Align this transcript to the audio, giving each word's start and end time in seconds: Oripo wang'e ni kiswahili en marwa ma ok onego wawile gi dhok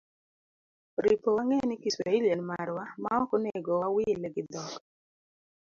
Oripo 0.99 1.27
wang'e 1.35 1.59
ni 1.67 1.75
kiswahili 1.83 2.27
en 2.31 2.41
marwa 2.49 2.83
ma 3.03 3.09
ok 3.23 3.29
onego 3.37 3.71
wawile 3.81 4.27
gi 4.35 4.43
dhok 4.51 4.71